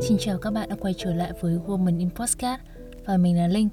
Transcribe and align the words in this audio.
Xin 0.00 0.18
chào 0.18 0.38
các 0.38 0.50
bạn 0.50 0.68
đã 0.68 0.76
quay 0.80 0.94
trở 0.98 1.14
lại 1.14 1.32
với 1.40 1.58
Woman 1.66 1.98
in 1.98 2.10
Postcard 2.10 2.62
và 3.06 3.16
mình 3.16 3.36
là 3.36 3.46
Linh. 3.48 3.68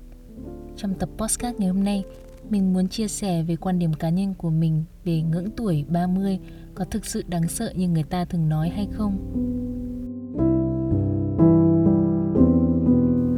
Trong 0.78 0.94
tập 0.94 1.10
postcard 1.18 1.60
ngày 1.60 1.70
hôm 1.70 1.84
nay, 1.84 2.04
mình 2.50 2.74
muốn 2.74 2.88
chia 2.88 3.08
sẻ 3.08 3.44
về 3.44 3.56
quan 3.56 3.80
điểm 3.80 3.94
cá 3.94 4.10
nhân 4.10 4.34
của 4.34 4.50
mình 4.50 4.84
về 5.04 5.22
ngưỡng 5.22 5.52
tuổi 5.58 5.86
30 5.88 6.40
có 6.76 6.86
thực 6.86 7.06
sự 7.06 7.24
đáng 7.28 7.48
sợ 7.48 7.74
như 7.76 7.88
người 7.88 8.04
ta 8.04 8.26
thường 8.26 8.50
nói 8.50 8.70
hay 8.70 8.88
không. 8.92 9.18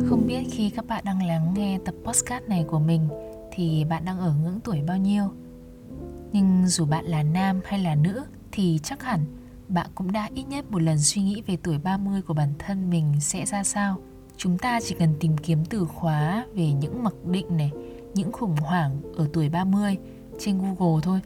Không 0.09 0.27
biết 0.27 0.43
khi 0.51 0.69
các 0.69 0.87
bạn 0.87 1.03
đang 1.05 1.27
lắng 1.27 1.53
nghe 1.55 1.79
tập 1.85 1.95
postcard 2.03 2.47
này 2.47 2.65
của 2.67 2.79
mình 2.79 3.07
thì 3.51 3.85
bạn 3.89 4.05
đang 4.05 4.19
ở 4.19 4.33
ngưỡng 4.43 4.59
tuổi 4.63 4.81
bao 4.87 4.97
nhiêu? 4.97 5.23
Nhưng 6.35 6.67
dù 6.67 6.85
bạn 6.85 7.05
là 7.05 7.23
nam 7.23 7.61
hay 7.65 7.79
là 7.79 7.95
nữ 7.95 8.23
thì 8.51 8.79
chắc 8.83 9.03
hẳn 9.03 9.25
bạn 9.67 9.87
cũng 9.95 10.11
đã 10.11 10.29
ít 10.35 10.43
nhất 10.43 10.71
một 10.71 10.81
lần 10.81 10.99
suy 10.99 11.21
nghĩ 11.21 11.41
về 11.47 11.57
tuổi 11.63 11.77
30 11.77 12.21
của 12.21 12.33
bản 12.33 12.53
thân 12.59 12.89
mình 12.89 13.13
sẽ 13.19 13.45
ra 13.45 13.63
sao. 13.63 13.97
Chúng 14.37 14.57
ta 14.57 14.79
chỉ 14.83 14.95
cần 14.99 15.15
tìm 15.19 15.37
kiếm 15.37 15.65
từ 15.65 15.85
khóa 15.85 16.45
về 16.53 16.71
những 16.71 17.03
mặc 17.03 17.13
định 17.25 17.57
này, 17.57 17.71
những 18.13 18.31
khủng 18.31 18.55
hoảng 18.55 19.01
ở 19.17 19.29
tuổi 19.33 19.49
30 19.49 19.97
trên 20.39 20.57
Google 20.57 21.01
thôi 21.03 21.19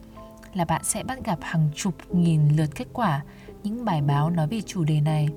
là 0.54 0.64
bạn 0.64 0.84
sẽ 0.84 1.04
bắt 1.04 1.24
gặp 1.24 1.38
hàng 1.42 1.68
chục 1.74 1.94
nghìn 2.10 2.56
lượt 2.56 2.70
kết 2.74 2.88
quả 2.92 3.24
những 3.62 3.84
bài 3.84 4.02
báo 4.02 4.30
nói 4.30 4.48
về 4.48 4.60
chủ 4.66 4.84
đề 4.84 5.00
này. 5.00 5.28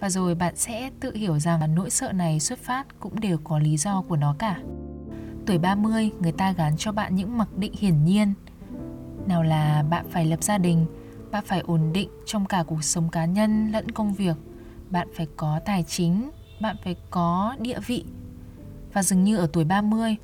Và 0.00 0.10
rồi 0.10 0.34
bạn 0.34 0.56
sẽ 0.56 0.90
tự 1.00 1.14
hiểu 1.14 1.38
rằng 1.38 1.74
nỗi 1.74 1.90
sợ 1.90 2.12
này 2.12 2.40
xuất 2.40 2.58
phát 2.58 3.00
cũng 3.00 3.20
đều 3.20 3.38
có 3.44 3.58
lý 3.58 3.76
do 3.76 4.02
của 4.02 4.16
nó 4.16 4.34
cả. 4.38 4.60
Tuổi 5.46 5.58
30, 5.58 6.10
người 6.20 6.32
ta 6.32 6.52
gán 6.52 6.76
cho 6.76 6.92
bạn 6.92 7.16
những 7.16 7.38
mặc 7.38 7.48
định 7.56 7.72
hiển 7.78 8.04
nhiên. 8.04 8.34
Nào 9.26 9.42
là 9.42 9.84
bạn 9.90 10.06
phải 10.10 10.26
lập 10.26 10.42
gia 10.42 10.58
đình, 10.58 10.86
bạn 11.30 11.44
phải 11.46 11.60
ổn 11.60 11.92
định 11.92 12.08
trong 12.26 12.46
cả 12.46 12.64
cuộc 12.66 12.84
sống 12.84 13.08
cá 13.08 13.24
nhân 13.24 13.72
lẫn 13.72 13.90
công 13.90 14.14
việc 14.14 14.36
bạn 14.90 15.08
phải 15.16 15.26
có 15.36 15.60
tài 15.64 15.82
chính 15.82 16.30
bạn 16.60 16.76
phải 16.84 16.96
có 17.10 17.56
địa 17.58 17.80
vị 17.86 18.04
và 18.92 19.02
dường 19.02 19.24
như 19.24 19.36
ở 19.36 19.48
tuổi 19.52 19.64
30 19.64 20.16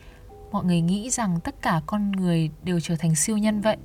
mọi 0.53 0.65
người 0.65 0.81
nghĩ 0.81 1.11
rằng 1.11 1.41
tất 1.41 1.63
cả 1.63 1.81
con 1.87 2.13
người 2.13 2.51
đều 2.65 2.81
trở 2.81 2.97
thành 2.97 3.15
siêu 3.15 3.39
nhân 3.39 3.61
vậy 3.61 3.77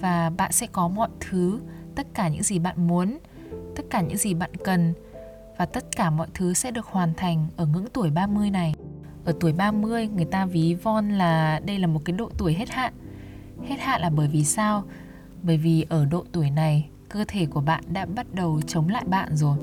và 0.00 0.30
bạn 0.30 0.52
sẽ 0.52 0.66
có 0.66 0.88
mọi 0.88 1.08
thứ 1.20 1.60
tất 1.94 2.06
cả 2.14 2.28
những 2.28 2.42
gì 2.42 2.58
bạn 2.58 2.86
muốn 2.86 3.18
tất 3.76 3.82
cả 3.90 4.00
những 4.00 4.16
gì 4.16 4.34
bạn 4.34 4.50
cần 4.64 4.94
và 5.58 5.66
tất 5.66 5.96
cả 5.96 6.10
mọi 6.10 6.28
thứ 6.34 6.54
sẽ 6.54 6.70
được 6.70 6.86
hoàn 6.86 7.14
thành 7.14 7.46
ở 7.56 7.66
ngưỡng 7.66 7.86
tuổi 7.92 8.10
30 8.10 8.50
này. 8.50 8.74
Ở 9.24 9.34
tuổi 9.40 9.52
30 9.52 10.08
người 10.08 10.24
ta 10.24 10.46
ví 10.46 10.74
von 10.74 11.10
là 11.10 11.60
đây 11.66 11.78
là 11.78 11.86
một 11.86 12.00
cái 12.04 12.16
độ 12.16 12.30
tuổi 12.38 12.54
hết 12.54 12.70
hạn. 12.70 12.94
Hết 13.62 13.76
hạn 13.80 14.00
là 14.00 14.10
bởi 14.10 14.28
vì 14.28 14.44
sao? 14.44 14.84
bởi 15.46 15.56
vì 15.56 15.86
ở 15.88 16.04
độ 16.04 16.24
tuổi 16.32 16.50
này 16.50 16.88
cơ 17.08 17.24
thể 17.28 17.46
của 17.46 17.60
bạn 17.60 17.84
đã 17.92 18.06
bắt 18.06 18.26
đầu 18.34 18.60
chống 18.66 18.88
lại 18.88 19.04
bạn 19.06 19.36
rồi 19.36 19.58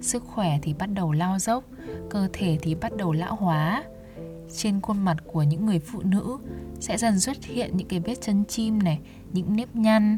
sức 0.00 0.24
khỏe 0.24 0.58
thì 0.62 0.74
bắt 0.74 0.86
đầu 0.86 1.12
lao 1.12 1.38
dốc 1.38 1.64
cơ 2.10 2.28
thể 2.32 2.58
thì 2.62 2.74
bắt 2.74 2.96
đầu 2.96 3.12
lão 3.12 3.36
hóa 3.36 3.84
trên 4.56 4.80
khuôn 4.80 4.98
mặt 5.04 5.16
của 5.32 5.42
những 5.42 5.66
người 5.66 5.78
phụ 5.78 6.02
nữ 6.02 6.38
sẽ 6.80 6.98
dần 6.98 7.20
xuất 7.20 7.44
hiện 7.44 7.76
những 7.76 7.88
cái 7.88 8.00
vết 8.00 8.14
chân 8.20 8.44
chim 8.44 8.78
này 8.82 8.98
những 9.32 9.56
nếp 9.56 9.76
nhăn 9.76 10.16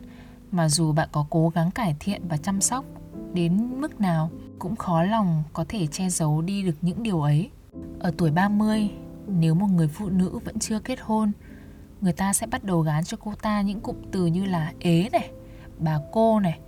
mà 0.51 0.69
dù 0.69 0.93
bạn 0.93 1.09
có 1.13 1.27
cố 1.31 1.49
gắng 1.49 1.71
cải 1.71 1.97
thiện 2.01 2.23
và 2.29 2.37
chăm 2.37 2.61
sóc 2.61 2.85
đến 3.35 3.81
mức 3.81 4.01
nào 4.01 4.31
cũng 4.59 4.77
khó 4.77 5.03
lòng 5.03 5.43
có 5.53 5.65
thể 5.69 5.87
che 5.87 6.11
giấu 6.11 6.43
đi 6.43 6.63
được 6.63 6.77
những 6.83 7.03
điều 7.03 7.23
ấy. 7.23 7.51
Ở 7.99 8.13
tuổi 8.19 8.31
30, 8.31 8.91
nếu 9.27 9.55
một 9.55 9.67
người 9.67 9.89
phụ 9.89 10.09
nữ 10.09 10.39
vẫn 10.45 10.59
chưa 10.59 10.79
kết 10.79 10.99
hôn 11.01 11.33
người 12.01 12.13
ta 12.13 12.33
sẽ 12.33 12.47
bắt 12.47 12.65
đầu 12.65 12.81
gán 12.81 13.05
cho 13.05 13.17
cô 13.21 13.35
ta 13.43 13.61
những 13.61 13.81
cụm 13.81 13.97
từ 14.13 14.27
như 14.27 14.45
là 14.45 14.73
ế 14.79 15.09
này, 15.13 15.31
bà 15.79 15.99
cô 16.13 16.41
này, 16.41 16.59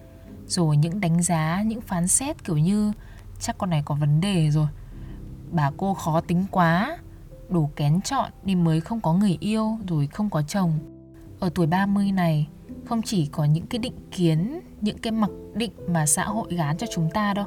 rồi 0.47 0.77
những 0.77 1.01
đánh 1.01 1.23
giá, 1.23 1.63
những 1.67 1.81
phán 1.81 2.09
xét 2.09 2.45
kiểu 2.45 2.59
như, 2.59 2.93
chắc 3.41 3.59
con 3.59 3.71
này 3.71 3.83
có 3.85 3.95
vấn 3.95 4.21
đề 4.21 4.51
rồi, 4.51 4.67
bà 5.51 5.71
cô 5.77 5.95
khó 5.95 6.21
tính 6.21 6.45
quá, 6.51 6.99
đủ 7.49 7.71
kén 7.77 8.01
chọn 8.01 8.31
nên 8.45 8.65
mới 8.65 8.81
không 8.81 9.01
có 9.01 9.13
người 9.13 9.37
yêu, 9.41 9.79
rồi 9.89 10.07
không 10.07 10.31
có 10.31 10.43
chồng. 10.43 10.79
Ở 11.41 11.51
tuổi 11.55 11.67
30 11.67 12.13
này, 12.13 12.49
không 12.85 13.03
chỉ 13.03 13.27
có 13.27 13.45
những 13.45 13.67
cái 13.67 13.79
định 13.79 14.09
kiến, 14.11 14.61
những 14.81 14.99
cái 14.99 15.13
mặc 15.13 15.31
định 15.55 15.73
mà 15.89 16.07
xã 16.07 16.25
hội 16.25 16.55
gán 16.55 16.77
cho 16.77 16.87
chúng 16.95 17.11
ta 17.11 17.35
đâu, 17.35 17.47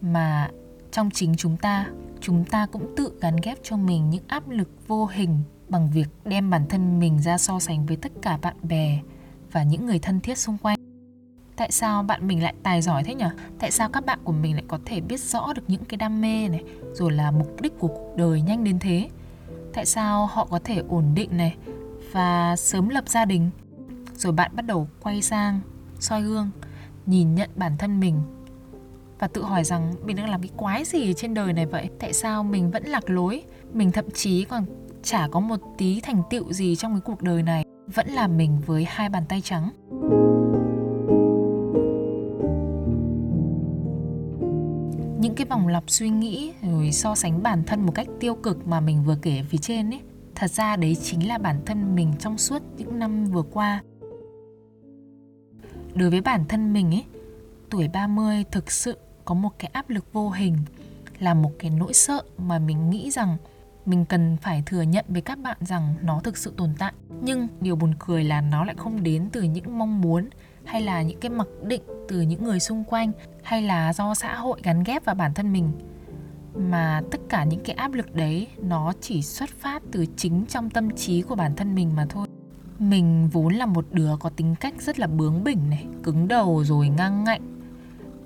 mà 0.00 0.50
trong 0.92 1.10
chính 1.10 1.36
chúng 1.36 1.56
ta 1.56 1.86
chúng 2.20 2.44
ta 2.44 2.66
cũng 2.66 2.94
tự 2.96 3.18
gắn 3.20 3.36
ghép 3.42 3.58
cho 3.62 3.76
mình 3.76 4.10
những 4.10 4.24
áp 4.26 4.48
lực 4.48 4.68
vô 4.86 5.06
hình 5.06 5.42
bằng 5.68 5.90
việc 5.90 6.08
đem 6.24 6.50
bản 6.50 6.66
thân 6.68 7.00
mình 7.00 7.18
ra 7.22 7.38
so 7.38 7.58
sánh 7.60 7.86
với 7.86 7.96
tất 7.96 8.12
cả 8.22 8.38
bạn 8.42 8.56
bè 8.62 8.98
và 9.52 9.62
những 9.62 9.86
người 9.86 9.98
thân 9.98 10.20
thiết 10.20 10.38
xung 10.38 10.58
quanh. 10.58 10.76
Tại 11.56 11.72
sao 11.72 12.02
bạn 12.02 12.28
mình 12.28 12.42
lại 12.42 12.54
tài 12.62 12.82
giỏi 12.82 13.04
thế 13.04 13.14
nhỉ 13.14 13.24
tại 13.58 13.70
sao 13.70 13.88
các 13.88 14.06
bạn 14.06 14.18
của 14.24 14.32
mình 14.32 14.54
lại 14.54 14.64
có 14.68 14.78
thể 14.84 15.00
biết 15.00 15.20
rõ 15.20 15.52
được 15.52 15.62
những 15.68 15.84
cái 15.84 15.96
đam 15.96 16.20
mê 16.20 16.48
này, 16.48 16.64
rồi 16.92 17.12
là 17.12 17.30
mục 17.30 17.60
đích 17.60 17.78
của 17.78 17.88
cuộc 17.88 18.16
đời 18.16 18.42
nhanh 18.42 18.64
đến 18.64 18.78
thế? 18.78 19.08
Tại 19.72 19.86
sao 19.86 20.26
họ 20.26 20.44
có 20.50 20.60
thể 20.64 20.82
ổn 20.88 21.04
định 21.14 21.36
này 21.36 21.56
và 22.12 22.56
sớm 22.56 22.88
lập 22.88 23.04
gia 23.08 23.24
đình? 23.24 23.50
Rồi 24.16 24.32
bạn 24.32 24.50
bắt 24.56 24.62
đầu 24.62 24.88
quay 25.02 25.22
sang, 25.22 25.60
soi 26.00 26.22
gương, 26.22 26.50
nhìn 27.06 27.34
nhận 27.34 27.50
bản 27.56 27.76
thân 27.78 28.00
mình 28.00 28.20
và 29.18 29.28
tự 29.28 29.42
hỏi 29.42 29.64
rằng 29.64 29.94
mình 30.04 30.16
đang 30.16 30.30
làm 30.30 30.42
cái 30.42 30.50
quái 30.56 30.84
gì 30.84 31.14
trên 31.14 31.34
đời 31.34 31.52
này 31.52 31.66
vậy? 31.66 31.90
Tại 31.98 32.12
sao 32.12 32.44
mình 32.44 32.70
vẫn 32.70 32.84
lạc 32.86 33.10
lối? 33.10 33.42
Mình 33.72 33.92
thậm 33.92 34.04
chí 34.14 34.44
còn 34.44 34.64
chả 35.06 35.28
có 35.28 35.40
một 35.40 35.60
tí 35.78 36.00
thành 36.00 36.22
tựu 36.30 36.52
gì 36.52 36.76
trong 36.76 36.92
cái 36.92 37.00
cuộc 37.00 37.22
đời 37.22 37.42
này, 37.42 37.64
vẫn 37.94 38.08
là 38.08 38.26
mình 38.26 38.58
với 38.66 38.84
hai 38.88 39.08
bàn 39.08 39.22
tay 39.28 39.40
trắng. 39.40 39.70
Những 45.20 45.34
cái 45.36 45.46
vòng 45.50 45.68
lặp 45.68 45.84
suy 45.86 46.08
nghĩ 46.08 46.52
rồi 46.62 46.92
so 46.92 47.14
sánh 47.14 47.42
bản 47.42 47.62
thân 47.66 47.86
một 47.86 47.92
cách 47.94 48.06
tiêu 48.20 48.34
cực 48.34 48.66
mà 48.66 48.80
mình 48.80 49.04
vừa 49.04 49.16
kể 49.22 49.42
phía 49.48 49.58
trên 49.58 49.90
ấy, 49.90 50.00
thật 50.34 50.50
ra 50.50 50.76
đấy 50.76 50.96
chính 51.02 51.28
là 51.28 51.38
bản 51.38 51.60
thân 51.66 51.94
mình 51.94 52.12
trong 52.18 52.38
suốt 52.38 52.62
những 52.76 52.98
năm 52.98 53.24
vừa 53.24 53.42
qua. 53.42 53.82
Đối 55.94 56.10
với 56.10 56.20
bản 56.20 56.44
thân 56.48 56.72
mình 56.72 56.94
ấy, 56.94 57.04
tuổi 57.70 57.88
30 57.88 58.44
thực 58.50 58.70
sự 58.70 58.98
có 59.24 59.34
một 59.34 59.50
cái 59.58 59.70
áp 59.72 59.90
lực 59.90 60.12
vô 60.12 60.30
hình, 60.30 60.56
là 61.18 61.34
một 61.34 61.50
cái 61.58 61.70
nỗi 61.70 61.92
sợ 61.92 62.22
mà 62.38 62.58
mình 62.58 62.90
nghĩ 62.90 63.10
rằng 63.10 63.36
mình 63.86 64.04
cần 64.04 64.36
phải 64.42 64.62
thừa 64.66 64.82
nhận 64.82 65.04
với 65.08 65.20
các 65.22 65.38
bạn 65.38 65.56
rằng 65.60 65.94
nó 66.02 66.20
thực 66.20 66.36
sự 66.36 66.52
tồn 66.56 66.70
tại. 66.78 66.92
Nhưng 67.22 67.48
điều 67.60 67.76
buồn 67.76 67.94
cười 67.98 68.24
là 68.24 68.40
nó 68.40 68.64
lại 68.64 68.74
không 68.78 69.02
đến 69.02 69.28
từ 69.32 69.42
những 69.42 69.78
mong 69.78 70.00
muốn, 70.00 70.28
hay 70.64 70.80
là 70.80 71.02
những 71.02 71.20
cái 71.20 71.30
mặc 71.30 71.48
định 71.62 71.82
từ 72.08 72.20
những 72.20 72.44
người 72.44 72.60
xung 72.60 72.84
quanh, 72.84 73.12
hay 73.42 73.62
là 73.62 73.92
do 73.92 74.14
xã 74.14 74.34
hội 74.34 74.60
gắn 74.62 74.82
ghép 74.84 75.04
vào 75.04 75.14
bản 75.14 75.34
thân 75.34 75.52
mình. 75.52 75.72
Mà 76.54 77.02
tất 77.10 77.20
cả 77.28 77.44
những 77.44 77.60
cái 77.64 77.76
áp 77.76 77.92
lực 77.92 78.14
đấy, 78.14 78.46
nó 78.62 78.92
chỉ 79.00 79.22
xuất 79.22 79.50
phát 79.50 79.82
từ 79.92 80.06
chính 80.16 80.46
trong 80.48 80.70
tâm 80.70 80.90
trí 80.90 81.22
của 81.22 81.34
bản 81.34 81.56
thân 81.56 81.74
mình 81.74 81.96
mà 81.96 82.06
thôi. 82.08 82.26
Mình 82.78 83.28
vốn 83.32 83.54
là 83.54 83.66
một 83.66 83.86
đứa 83.90 84.16
có 84.20 84.30
tính 84.30 84.54
cách 84.60 84.74
rất 84.82 84.98
là 84.98 85.06
bướng 85.06 85.44
bỉnh 85.44 85.70
này, 85.70 85.86
cứng 86.02 86.28
đầu 86.28 86.64
rồi 86.64 86.88
ngang 86.88 87.24
ngạnh 87.24 87.55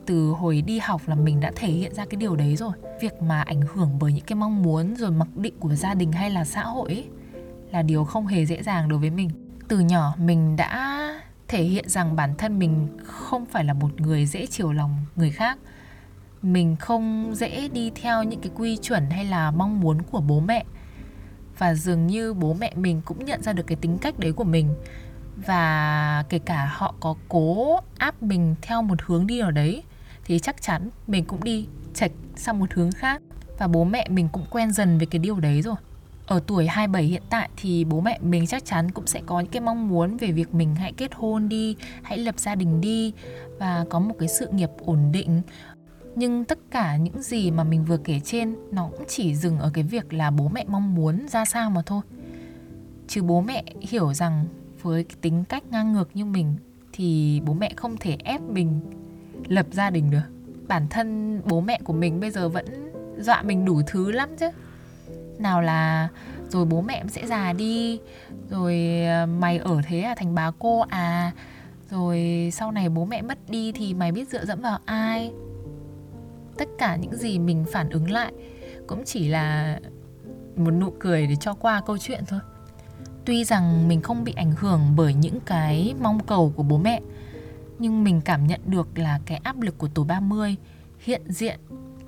từ 0.07 0.31
hồi 0.31 0.63
đi 0.63 0.79
học 0.79 1.03
là 1.07 1.15
mình 1.15 1.41
đã 1.41 1.53
thể 1.57 1.69
hiện 1.69 1.95
ra 1.95 2.05
cái 2.05 2.17
điều 2.17 2.37
đấy 2.37 2.57
rồi. 2.57 2.73
Việc 3.01 3.23
mà 3.23 3.43
ảnh 3.43 3.61
hưởng 3.75 3.99
bởi 4.01 4.13
những 4.13 4.25
cái 4.25 4.37
mong 4.37 4.63
muốn 4.63 4.97
rồi 4.97 5.11
mặc 5.11 5.29
định 5.37 5.55
của 5.59 5.75
gia 5.75 5.95
đình 5.95 6.13
hay 6.13 6.31
là 6.31 6.45
xã 6.45 6.63
hội 6.63 6.89
ấy, 6.89 7.07
là 7.71 7.83
điều 7.83 8.05
không 8.05 8.27
hề 8.27 8.47
dễ 8.47 8.63
dàng 8.63 8.89
đối 8.89 8.99
với 8.99 9.11
mình. 9.11 9.31
Từ 9.69 9.79
nhỏ 9.79 10.15
mình 10.19 10.57
đã 10.57 10.97
thể 11.49 11.63
hiện 11.63 11.89
rằng 11.89 12.17
bản 12.17 12.35
thân 12.39 12.59
mình 12.59 12.89
không 13.05 13.47
phải 13.47 13.65
là 13.65 13.73
một 13.73 14.01
người 14.01 14.27
dễ 14.27 14.47
chiều 14.47 14.73
lòng 14.73 14.97
người 15.17 15.31
khác. 15.31 15.59
Mình 16.43 16.77
không 16.77 17.33
dễ 17.35 17.69
đi 17.69 17.91
theo 17.95 18.23
những 18.23 18.41
cái 18.41 18.53
quy 18.55 18.77
chuẩn 18.77 19.11
hay 19.11 19.25
là 19.25 19.51
mong 19.51 19.81
muốn 19.81 20.03
của 20.03 20.21
bố 20.21 20.41
mẹ. 20.41 20.65
Và 21.59 21.75
dường 21.75 22.07
như 22.07 22.35
bố 22.35 22.55
mẹ 22.55 22.73
mình 22.75 23.03
cũng 23.05 23.25
nhận 23.25 23.43
ra 23.43 23.53
được 23.53 23.67
cái 23.67 23.77
tính 23.77 23.99
cách 23.99 24.19
đấy 24.19 24.33
của 24.33 24.45
mình. 24.45 24.75
Và 25.47 26.25
kể 26.29 26.39
cả 26.39 26.71
họ 26.73 26.95
có 27.01 27.15
cố 27.29 27.79
áp 27.99 28.23
mình 28.23 28.55
theo 28.63 28.83
một 28.83 29.03
hướng 29.03 29.27
đi 29.27 29.41
nào 29.41 29.51
đấy 29.51 29.83
thì 30.25 30.39
chắc 30.39 30.63
chắn 30.63 30.91
mình 31.07 31.25
cũng 31.25 31.45
đi 31.45 31.67
chệch 31.95 32.13
sang 32.37 32.59
một 32.59 32.73
hướng 32.73 32.93
khác 32.93 33.23
và 33.59 33.69
bố 33.69 33.85
mẹ 33.85 34.09
mình 34.09 34.29
cũng 34.33 34.45
quen 34.51 34.73
dần 34.73 34.99
với 34.99 35.07
cái 35.07 35.19
điều 35.19 35.41
đấy 35.41 35.63
rồi 35.63 35.77
ở 36.31 36.41
tuổi 36.47 36.67
27 36.67 37.05
hiện 37.05 37.23
tại 37.31 37.49
thì 37.57 37.85
bố 37.85 38.01
mẹ 38.01 38.19
mình 38.23 38.47
chắc 38.47 38.65
chắn 38.65 38.91
cũng 38.91 39.07
sẽ 39.07 39.21
có 39.27 39.41
những 39.41 39.51
cái 39.51 39.61
mong 39.61 39.89
muốn 39.89 40.17
về 40.17 40.33
việc 40.33 40.55
mình 40.55 40.75
hãy 40.75 40.93
kết 40.93 41.15
hôn 41.15 41.49
đi, 41.49 41.77
hãy 42.03 42.19
lập 42.19 42.39
gia 42.39 42.55
đình 42.55 42.81
đi 42.81 43.13
và 43.59 43.85
có 43.91 43.99
một 43.99 44.15
cái 44.19 44.29
sự 44.29 44.49
nghiệp 44.53 44.71
ổn 44.79 45.13
định. 45.13 45.43
Nhưng 46.17 46.45
tất 46.45 46.59
cả 46.71 46.97
những 46.97 47.23
gì 47.23 47.51
mà 47.51 47.65
mình 47.65 47.85
vừa 47.85 47.97
kể 47.97 48.21
trên 48.25 48.57
nó 48.73 48.89
cũng 48.97 49.07
chỉ 49.09 49.35
dừng 49.35 49.59
ở 49.59 49.71
cái 49.75 49.85
việc 49.85 50.13
là 50.13 50.31
bố 50.31 50.49
mẹ 50.49 50.65
mong 50.69 50.95
muốn 50.95 51.29
ra 51.29 51.45
sao 51.45 51.71
mà 51.71 51.83
thôi. 51.87 52.03
Chứ 53.09 53.23
bố 53.23 53.41
mẹ 53.41 53.65
hiểu 53.81 54.15
rằng 54.15 54.47
với 54.83 55.05
cái 55.05 55.17
tính 55.21 55.45
cách 55.45 55.65
ngang 55.71 55.93
ngược 55.93 56.17
như 56.17 56.25
mình 56.25 56.57
thì 56.93 57.41
bố 57.45 57.55
mẹ 57.55 57.73
không 57.77 57.97
thể 57.97 58.17
ép 58.25 58.41
mình 58.41 58.81
lập 59.49 59.67
gia 59.71 59.91
đình 59.91 60.11
được. 60.11 60.23
Bản 60.69 60.87
thân 60.91 61.41
bố 61.45 61.61
mẹ 61.61 61.79
của 61.85 61.93
mình 61.93 62.21
bây 62.21 62.31
giờ 62.31 62.49
vẫn 62.49 62.65
dọa 63.19 63.43
mình 63.43 63.65
đủ 63.65 63.83
thứ 63.87 64.13
lắm 64.13 64.29
chứ. 64.39 64.47
Nào 65.39 65.63
là 65.63 66.09
rồi 66.49 66.65
bố 66.65 66.81
mẹ 66.81 67.05
sẽ 67.09 67.27
già 67.27 67.53
đi, 67.53 68.01
rồi 68.51 69.03
ờ, 69.07 69.27
mày 69.27 69.59
ở 69.59 69.81
thế 69.87 70.01
à 70.01 70.15
thành 70.15 70.35
bà 70.35 70.51
cô 70.59 70.81
à? 70.81 71.33
Rồi 71.91 72.51
sau 72.53 72.73
này 72.73 72.89
bố 72.89 73.05
mẹ 73.05 73.23
mất 73.23 73.39
đi 73.49 73.73
thì 73.73 73.95
mày 73.95 74.13
biết 74.13 74.29
dựa 74.29 74.45
dẫm 74.45 74.61
vào 74.61 74.79
ai? 74.85 75.33
Tất 76.59 76.69
cả 76.79 76.97
những 76.97 77.17
gì 77.17 77.39
mình 77.39 77.65
phản 77.73 77.91
ứng 77.91 78.11
lại 78.11 78.33
cũng 78.87 79.03
chỉ 79.05 79.29
là 79.29 79.79
một 80.57 80.71
nụ 80.71 80.93
cười 80.99 81.27
để 81.27 81.37
cho 81.41 81.55
qua 81.55 81.83
câu 81.87 81.99
chuyện 81.99 82.25
thôi. 82.29 82.41
Tuy 83.25 83.45
rằng 83.45 83.89
mình 83.89 84.01
không 84.01 84.25
bị 84.25 84.33
ảnh 84.37 84.53
hưởng 84.53 84.81
bởi 84.97 85.15
những 85.15 85.41
cái 85.41 85.95
mong 86.01 86.21
cầu 86.21 86.53
của 86.57 86.63
bố 86.63 86.79
mẹ 86.79 87.01
nhưng 87.81 88.05
mình 88.05 88.21
cảm 88.21 88.47
nhận 88.47 88.61
được 88.67 88.99
là 88.99 89.21
cái 89.27 89.41
áp 89.45 89.61
lực 89.61 89.79
của 89.79 89.89
tuổi 89.95 90.05
30 90.05 90.57
hiện 90.99 91.23
diện 91.29 91.61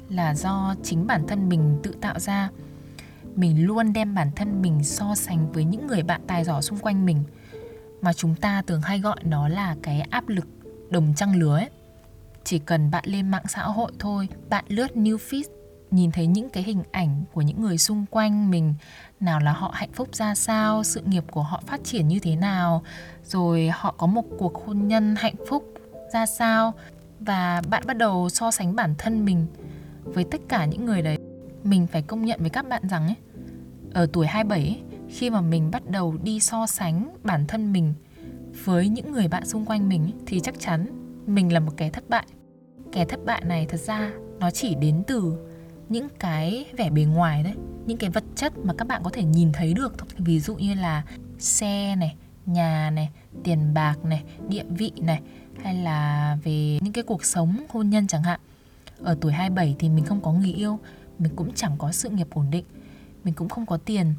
là 0.08 0.34
do 0.34 0.74
chính 0.82 1.06
bản 1.06 1.26
thân 1.28 1.48
mình 1.48 1.80
tự 1.82 1.94
tạo 2.00 2.19
ra. 2.19 2.50
Mình 3.34 3.66
luôn 3.66 3.92
đem 3.92 4.14
bản 4.14 4.30
thân 4.36 4.62
mình 4.62 4.84
so 4.84 5.14
sánh 5.14 5.52
với 5.52 5.64
những 5.64 5.86
người 5.86 6.02
bạn 6.02 6.20
tài 6.26 6.44
giỏi 6.44 6.62
xung 6.62 6.78
quanh 6.78 7.06
mình 7.06 7.24
mà 8.00 8.12
chúng 8.12 8.34
ta 8.34 8.62
thường 8.62 8.82
hay 8.82 9.00
gọi 9.00 9.16
nó 9.24 9.48
là 9.48 9.76
cái 9.82 10.00
áp 10.00 10.28
lực 10.28 10.46
đồng 10.90 11.12
trăng 11.16 11.36
lứa 11.36 11.56
ấy. 11.56 11.70
Chỉ 12.44 12.58
cần 12.58 12.90
bạn 12.90 13.04
lên 13.06 13.30
mạng 13.30 13.44
xã 13.48 13.62
hội 13.62 13.92
thôi, 13.98 14.28
bạn 14.48 14.64
lướt 14.68 14.90
new 14.94 15.16
feed 15.16 15.44
nhìn 15.92 16.10
thấy 16.10 16.26
những 16.26 16.50
cái 16.50 16.62
hình 16.62 16.82
ảnh 16.90 17.24
của 17.32 17.40
những 17.42 17.62
người 17.62 17.78
xung 17.78 18.06
quanh 18.10 18.50
mình 18.50 18.74
nào 19.20 19.40
là 19.40 19.52
họ 19.52 19.70
hạnh 19.74 19.92
phúc 19.92 20.08
ra 20.12 20.34
sao 20.34 20.84
sự 20.84 21.00
nghiệp 21.00 21.24
của 21.30 21.42
họ 21.42 21.62
phát 21.66 21.84
triển 21.84 22.08
như 22.08 22.18
thế 22.18 22.36
nào 22.36 22.82
rồi 23.24 23.70
họ 23.74 23.94
có 23.98 24.06
một 24.06 24.24
cuộc 24.38 24.66
hôn 24.66 24.88
nhân 24.88 25.14
hạnh 25.18 25.34
phúc 25.48 25.74
ra 26.12 26.26
sao 26.26 26.72
và 27.20 27.62
bạn 27.68 27.82
bắt 27.86 27.96
đầu 27.96 28.28
so 28.28 28.50
sánh 28.50 28.76
bản 28.76 28.94
thân 28.98 29.24
mình 29.24 29.46
với 30.04 30.24
tất 30.24 30.40
cả 30.48 30.64
những 30.64 30.84
người 30.84 31.02
đấy. 31.02 31.18
Mình 31.64 31.86
phải 31.86 32.02
công 32.02 32.24
nhận 32.24 32.40
với 32.40 32.50
các 32.50 32.68
bạn 32.68 32.88
rằng 32.88 33.06
ấy 33.06 33.16
ở 33.94 34.06
tuổi 34.12 34.26
27 34.26 34.60
ấy, 34.60 34.82
khi 35.08 35.30
mà 35.30 35.40
mình 35.40 35.70
bắt 35.70 35.90
đầu 35.90 36.16
đi 36.22 36.40
so 36.40 36.66
sánh 36.66 37.16
bản 37.22 37.46
thân 37.46 37.72
mình 37.72 37.94
với 38.64 38.88
những 38.88 39.12
người 39.12 39.28
bạn 39.28 39.46
xung 39.46 39.64
quanh 39.64 39.88
mình 39.88 40.02
ấy, 40.02 40.12
thì 40.26 40.40
chắc 40.40 40.54
chắn 40.60 40.86
mình 41.26 41.52
là 41.52 41.60
một 41.60 41.72
kẻ 41.76 41.90
thất 41.90 42.08
bại. 42.08 42.26
Kẻ 42.92 43.04
thất 43.04 43.24
bại 43.24 43.42
này 43.44 43.66
thật 43.68 43.80
ra 43.80 44.10
nó 44.40 44.50
chỉ 44.50 44.74
đến 44.74 45.02
từ 45.06 45.36
những 45.92 46.08
cái 46.18 46.66
vẻ 46.76 46.90
bề 46.90 47.04
ngoài 47.04 47.42
đấy, 47.42 47.54
những 47.86 47.98
cái 47.98 48.10
vật 48.10 48.24
chất 48.36 48.58
mà 48.58 48.74
các 48.78 48.88
bạn 48.88 49.02
có 49.04 49.10
thể 49.10 49.24
nhìn 49.24 49.52
thấy 49.52 49.74
được 49.74 49.98
thôi. 49.98 50.08
Ví 50.18 50.40
dụ 50.40 50.54
như 50.56 50.74
là 50.74 51.04
xe 51.38 51.96
này, 51.96 52.16
nhà 52.46 52.90
này, 52.90 53.10
tiền 53.44 53.74
bạc 53.74 54.04
này, 54.04 54.22
địa 54.48 54.64
vị 54.68 54.92
này, 54.96 55.20
hay 55.62 55.74
là 55.74 56.38
về 56.44 56.78
những 56.82 56.92
cái 56.92 57.04
cuộc 57.04 57.24
sống 57.24 57.56
hôn 57.68 57.90
nhân 57.90 58.06
chẳng 58.06 58.22
hạn. 58.22 58.40
Ở 59.02 59.16
tuổi 59.20 59.32
27 59.32 59.76
thì 59.78 59.88
mình 59.88 60.04
không 60.04 60.20
có 60.20 60.32
người 60.32 60.52
yêu, 60.52 60.78
mình 61.18 61.36
cũng 61.36 61.52
chẳng 61.54 61.76
có 61.78 61.92
sự 61.92 62.08
nghiệp 62.08 62.28
ổn 62.34 62.46
định, 62.50 62.64
mình 63.24 63.34
cũng 63.34 63.48
không 63.48 63.66
có 63.66 63.76
tiền. 63.76 64.14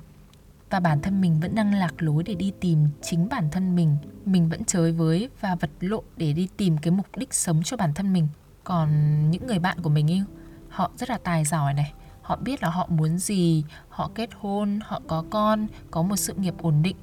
Và 0.69 0.79
bản 0.79 1.01
thân 1.01 1.21
mình 1.21 1.39
vẫn 1.39 1.55
đang 1.55 1.73
lạc 1.73 1.93
lối 1.97 2.23
để 2.23 2.35
đi 2.35 2.53
tìm 2.59 2.87
chính 3.01 3.29
bản 3.29 3.47
thân 3.51 3.75
mình. 3.75 3.97
Mình 4.25 4.49
vẫn 4.49 4.63
chơi 4.65 4.91
với 4.91 5.29
và 5.41 5.55
vật 5.55 5.69
lộn 5.79 6.03
để 6.17 6.33
đi 6.33 6.47
tìm 6.57 6.77
cái 6.77 6.91
mục 6.91 7.07
đích 7.17 7.33
sống 7.33 7.63
cho 7.63 7.77
bản 7.77 7.93
thân 7.93 8.13
mình. 8.13 8.27
Còn 8.63 8.89
những 9.31 9.47
người 9.47 9.59
bạn 9.59 9.77
của 9.81 9.89
mình 9.89 10.07
yêu 10.11 10.25
họ 10.73 10.91
rất 10.97 11.09
là 11.09 11.17
tài 11.17 11.45
giỏi 11.45 11.73
này. 11.73 11.93
Họ 12.21 12.35
biết 12.35 12.63
là 12.63 12.69
họ 12.69 12.87
muốn 12.89 13.17
gì, 13.17 13.63
họ 13.89 14.11
kết 14.15 14.29
hôn, 14.39 14.79
họ 14.83 15.01
có 15.07 15.23
con, 15.29 15.67
có 15.91 16.01
một 16.01 16.15
sự 16.15 16.33
nghiệp 16.33 16.53
ổn 16.61 16.81
định. 16.83 16.95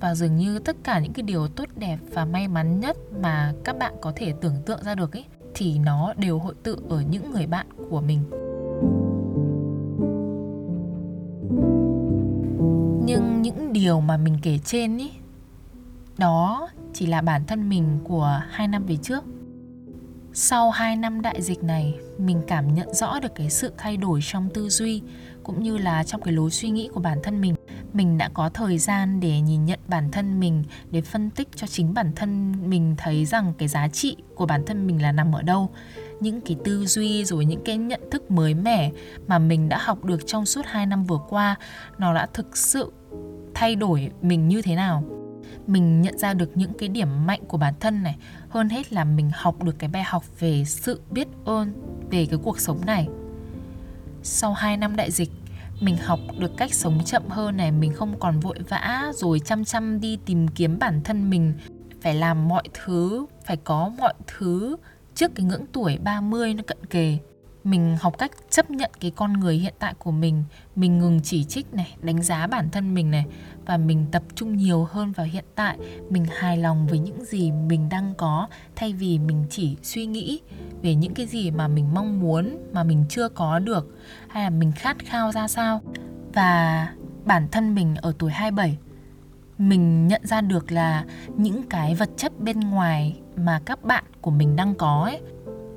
Và 0.00 0.14
dường 0.14 0.36
như 0.36 0.58
tất 0.58 0.76
cả 0.84 0.98
những 0.98 1.12
cái 1.12 1.22
điều 1.22 1.48
tốt 1.48 1.68
đẹp 1.76 1.98
và 2.12 2.24
may 2.24 2.48
mắn 2.48 2.80
nhất 2.80 2.96
mà 3.20 3.52
các 3.64 3.78
bạn 3.78 3.94
có 4.00 4.12
thể 4.16 4.34
tưởng 4.40 4.62
tượng 4.66 4.82
ra 4.82 4.94
được 4.94 5.16
ấy, 5.16 5.24
thì 5.54 5.78
nó 5.78 6.14
đều 6.14 6.38
hội 6.38 6.54
tụ 6.62 6.74
ở 6.88 7.00
những 7.00 7.30
người 7.30 7.46
bạn 7.46 7.66
của 7.90 8.00
mình. 8.00 8.24
Nhưng 13.06 13.42
những 13.42 13.72
điều 13.72 14.00
mà 14.00 14.16
mình 14.16 14.38
kể 14.42 14.58
trên 14.58 14.98
ý, 14.98 15.10
đó 16.18 16.68
chỉ 16.92 17.06
là 17.06 17.22
bản 17.22 17.46
thân 17.46 17.68
mình 17.68 17.98
của 18.04 18.40
hai 18.50 18.68
năm 18.68 18.86
về 18.86 18.96
trước 18.96 19.24
sau 20.38 20.70
2 20.70 20.96
năm 20.96 21.22
đại 21.22 21.42
dịch 21.42 21.64
này, 21.64 21.94
mình 22.18 22.42
cảm 22.46 22.74
nhận 22.74 22.94
rõ 22.94 23.20
được 23.20 23.34
cái 23.34 23.50
sự 23.50 23.72
thay 23.78 23.96
đổi 23.96 24.20
trong 24.22 24.48
tư 24.54 24.68
duy 24.68 25.02
cũng 25.42 25.62
như 25.62 25.78
là 25.78 26.04
trong 26.04 26.20
cái 26.20 26.34
lối 26.34 26.50
suy 26.50 26.70
nghĩ 26.70 26.88
của 26.92 27.00
bản 27.00 27.18
thân 27.22 27.40
mình. 27.40 27.54
Mình 27.92 28.18
đã 28.18 28.28
có 28.34 28.48
thời 28.48 28.78
gian 28.78 29.20
để 29.20 29.40
nhìn 29.40 29.64
nhận 29.64 29.78
bản 29.88 30.10
thân 30.10 30.40
mình, 30.40 30.64
để 30.90 31.00
phân 31.00 31.30
tích 31.30 31.48
cho 31.56 31.66
chính 31.66 31.94
bản 31.94 32.12
thân 32.16 32.54
mình 32.70 32.94
thấy 32.98 33.24
rằng 33.24 33.52
cái 33.58 33.68
giá 33.68 33.88
trị 33.88 34.16
của 34.34 34.46
bản 34.46 34.62
thân 34.66 34.86
mình 34.86 35.02
là 35.02 35.12
nằm 35.12 35.32
ở 35.32 35.42
đâu. 35.42 35.70
Những 36.20 36.40
cái 36.40 36.56
tư 36.64 36.86
duy 36.86 37.24
rồi 37.24 37.44
những 37.44 37.64
cái 37.64 37.76
nhận 37.76 38.00
thức 38.10 38.30
mới 38.30 38.54
mẻ 38.54 38.92
mà 39.26 39.38
mình 39.38 39.68
đã 39.68 39.78
học 39.78 40.04
được 40.04 40.26
trong 40.26 40.46
suốt 40.46 40.66
2 40.66 40.86
năm 40.86 41.04
vừa 41.04 41.20
qua, 41.28 41.56
nó 41.98 42.14
đã 42.14 42.26
thực 42.26 42.56
sự 42.56 42.92
thay 43.54 43.76
đổi 43.76 44.10
mình 44.22 44.48
như 44.48 44.62
thế 44.62 44.76
nào 44.76 45.04
mình 45.66 46.02
nhận 46.02 46.18
ra 46.18 46.34
được 46.34 46.56
những 46.56 46.72
cái 46.78 46.88
điểm 46.88 47.26
mạnh 47.26 47.40
của 47.48 47.58
bản 47.58 47.74
thân 47.80 48.02
này, 48.02 48.16
hơn 48.48 48.68
hết 48.68 48.92
là 48.92 49.04
mình 49.04 49.30
học 49.34 49.62
được 49.62 49.78
cái 49.78 49.90
bài 49.90 50.02
học 50.02 50.24
về 50.40 50.64
sự 50.64 51.00
biết 51.10 51.28
ơn 51.44 51.72
về 52.10 52.26
cái 52.26 52.38
cuộc 52.42 52.60
sống 52.60 52.80
này. 52.86 53.08
Sau 54.22 54.52
2 54.52 54.76
năm 54.76 54.96
đại 54.96 55.10
dịch, 55.10 55.30
mình 55.80 55.96
học 55.96 56.20
được 56.38 56.56
cách 56.56 56.74
sống 56.74 57.00
chậm 57.04 57.28
hơn 57.28 57.56
này, 57.56 57.72
mình 57.72 57.92
không 57.92 58.20
còn 58.20 58.40
vội 58.40 58.58
vã 58.68 59.12
rồi 59.14 59.40
chăm 59.40 59.64
chăm 59.64 60.00
đi 60.00 60.18
tìm 60.26 60.48
kiếm 60.48 60.78
bản 60.78 61.00
thân 61.04 61.30
mình. 61.30 61.52
Phải 62.00 62.14
làm 62.14 62.48
mọi 62.48 62.62
thứ, 62.74 63.26
phải 63.44 63.56
có 63.56 63.90
mọi 63.98 64.14
thứ 64.26 64.76
trước 65.14 65.34
cái 65.34 65.46
ngưỡng 65.46 65.64
tuổi 65.72 65.98
30 65.98 66.54
nó 66.54 66.62
cận 66.66 66.86
kề. 66.90 67.18
Mình 67.64 67.96
học 68.00 68.18
cách 68.18 68.30
chấp 68.50 68.70
nhận 68.70 68.90
cái 69.00 69.10
con 69.16 69.32
người 69.32 69.56
hiện 69.56 69.74
tại 69.78 69.94
của 69.98 70.10
mình 70.10 70.44
mình 70.76 70.98
ngừng 70.98 71.20
chỉ 71.22 71.44
trích 71.44 71.74
này, 71.74 71.96
đánh 72.02 72.22
giá 72.22 72.46
bản 72.46 72.70
thân 72.70 72.94
mình 72.94 73.10
này 73.10 73.24
và 73.66 73.76
mình 73.76 74.06
tập 74.12 74.22
trung 74.34 74.56
nhiều 74.56 74.84
hơn 74.84 75.12
vào 75.12 75.26
hiện 75.26 75.44
tại, 75.54 75.78
mình 76.10 76.24
hài 76.24 76.56
lòng 76.56 76.86
với 76.86 76.98
những 76.98 77.24
gì 77.24 77.52
mình 77.52 77.88
đang 77.88 78.14
có, 78.16 78.48
thay 78.76 78.92
vì 78.92 79.18
mình 79.18 79.44
chỉ 79.50 79.76
suy 79.82 80.06
nghĩ 80.06 80.40
về 80.82 80.94
những 80.94 81.14
cái 81.14 81.26
gì 81.26 81.50
mà 81.50 81.68
mình 81.68 81.94
mong 81.94 82.20
muốn, 82.20 82.58
mà 82.72 82.84
mình 82.84 83.04
chưa 83.08 83.28
có 83.28 83.58
được, 83.58 83.96
hay 84.28 84.44
là 84.44 84.50
mình 84.50 84.72
khát 84.72 84.96
khao 84.98 85.32
ra 85.32 85.48
sao. 85.48 85.80
Và 86.32 86.88
bản 87.24 87.48
thân 87.52 87.74
mình 87.74 87.96
ở 87.96 88.12
tuổi 88.18 88.30
27 88.30 88.78
mình 89.58 90.08
nhận 90.08 90.26
ra 90.26 90.40
được 90.40 90.72
là 90.72 91.04
những 91.36 91.62
cái 91.62 91.94
vật 91.94 92.10
chất 92.16 92.40
bên 92.40 92.60
ngoài 92.60 93.20
mà 93.36 93.60
các 93.64 93.84
bạn 93.84 94.04
của 94.20 94.30
mình 94.30 94.56
đang 94.56 94.74
có 94.74 95.02
ấy, 95.04 95.20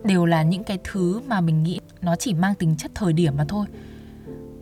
đều 0.03 0.25
là 0.25 0.44
những 0.44 0.63
cái 0.63 0.77
thứ 0.83 1.21
mà 1.27 1.41
mình 1.41 1.63
nghĩ 1.63 1.80
nó 2.01 2.15
chỉ 2.15 2.33
mang 2.33 2.56
tính 2.56 2.75
chất 2.77 2.91
thời 2.95 3.13
điểm 3.13 3.38
mà 3.38 3.45
thôi. 3.47 3.65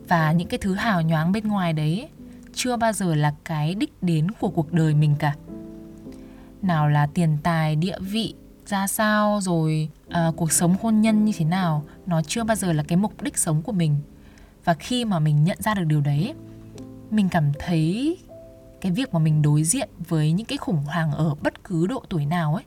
Và 0.07 0.31
những 0.31 0.47
cái 0.47 0.57
thứ 0.57 0.73
hào 0.73 1.01
nhoáng 1.01 1.31
bên 1.31 1.47
ngoài 1.47 1.73
đấy 1.73 2.09
chưa 2.57 2.77
bao 2.77 2.93
giờ 2.93 3.15
là 3.15 3.33
cái 3.45 3.75
đích 3.75 4.03
đến 4.03 4.31
của 4.31 4.49
cuộc 4.49 4.73
đời 4.73 4.93
mình 4.93 5.15
cả 5.19 5.35
nào 6.61 6.89
là 6.89 7.07
tiền 7.13 7.37
tài 7.43 7.75
địa 7.75 7.99
vị 7.99 8.33
ra 8.65 8.87
sao 8.87 9.39
rồi 9.41 9.89
à, 10.09 10.31
cuộc 10.37 10.51
sống 10.51 10.75
hôn 10.81 11.01
nhân 11.01 11.25
như 11.25 11.31
thế 11.37 11.45
nào 11.45 11.83
nó 12.05 12.21
chưa 12.21 12.43
bao 12.43 12.55
giờ 12.55 12.73
là 12.73 12.83
cái 12.83 12.97
mục 12.97 13.21
đích 13.21 13.37
sống 13.37 13.61
của 13.61 13.71
mình 13.71 13.95
và 14.63 14.73
khi 14.73 15.05
mà 15.05 15.19
mình 15.19 15.43
nhận 15.43 15.57
ra 15.61 15.73
được 15.73 15.83
điều 15.87 16.01
đấy 16.01 16.33
mình 17.11 17.29
cảm 17.29 17.51
thấy 17.59 18.17
cái 18.81 18.91
việc 18.91 19.13
mà 19.13 19.19
mình 19.19 19.41
đối 19.41 19.63
diện 19.63 19.89
với 20.07 20.31
những 20.31 20.45
cái 20.45 20.57
khủng 20.57 20.85
hoảng 20.85 21.11
ở 21.11 21.35
bất 21.35 21.63
cứ 21.63 21.87
độ 21.87 22.03
tuổi 22.09 22.25
nào 22.25 22.55
ấy 22.55 22.63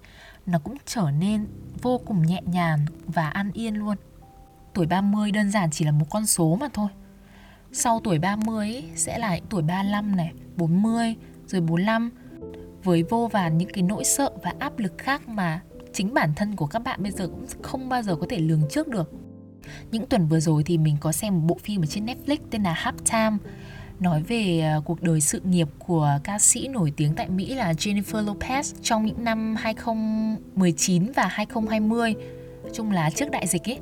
nó 0.46 0.58
cũng 0.58 0.76
trở 0.86 1.10
nên 1.18 1.46
vô 1.82 2.00
cùng 2.06 2.26
nhẹ 2.26 2.42
nhàng 2.46 2.86
và 3.06 3.28
an 3.28 3.50
yên 3.52 3.74
luôn. 3.74 3.96
Tuổi 4.74 4.86
30 4.86 5.30
đơn 5.30 5.50
giản 5.50 5.70
chỉ 5.70 5.84
là 5.84 5.92
một 5.92 6.06
con 6.10 6.26
số 6.26 6.56
mà 6.60 6.68
thôi. 6.72 6.88
Sau 7.72 8.00
tuổi 8.04 8.18
30 8.18 8.68
ấy, 8.68 8.84
sẽ 8.94 9.18
là 9.18 9.38
tuổi 9.50 9.62
35 9.62 10.16
này, 10.16 10.32
40, 10.56 11.14
rồi 11.46 11.60
45 11.60 12.10
với 12.84 13.02
vô 13.02 13.28
vàn 13.32 13.58
những 13.58 13.70
cái 13.72 13.82
nỗi 13.82 14.04
sợ 14.04 14.30
và 14.42 14.54
áp 14.58 14.78
lực 14.78 14.92
khác 14.98 15.28
mà 15.28 15.60
chính 15.92 16.14
bản 16.14 16.32
thân 16.36 16.56
của 16.56 16.66
các 16.66 16.78
bạn 16.78 17.02
bây 17.02 17.12
giờ 17.12 17.26
cũng 17.26 17.46
không 17.62 17.88
bao 17.88 18.02
giờ 18.02 18.16
có 18.16 18.26
thể 18.30 18.38
lường 18.38 18.62
trước 18.70 18.88
được. 18.88 19.12
Những 19.90 20.06
tuần 20.06 20.26
vừa 20.26 20.40
rồi 20.40 20.62
thì 20.64 20.78
mình 20.78 20.96
có 21.00 21.12
xem 21.12 21.34
một 21.34 21.40
bộ 21.46 21.58
phim 21.62 21.82
ở 21.82 21.86
trên 21.86 22.06
Netflix 22.06 22.36
tên 22.50 22.62
là 22.62 22.74
Half 22.74 22.92
Time 23.10 23.50
nói 24.00 24.22
về 24.22 24.60
à, 24.60 24.76
cuộc 24.84 25.02
đời 25.02 25.20
sự 25.20 25.40
nghiệp 25.44 25.68
của 25.78 26.18
ca 26.24 26.38
sĩ 26.38 26.68
nổi 26.68 26.92
tiếng 26.96 27.14
tại 27.14 27.28
Mỹ 27.28 27.54
là 27.54 27.72
Jennifer 27.72 28.24
Lopez 28.24 28.74
trong 28.82 29.06
những 29.06 29.24
năm 29.24 29.56
2019 29.58 31.12
và 31.12 31.26
2020, 31.26 32.14
nói 32.62 32.72
chung 32.74 32.90
là 32.90 33.10
trước 33.10 33.30
đại 33.30 33.46
dịch 33.46 33.68
ấy 33.68 33.78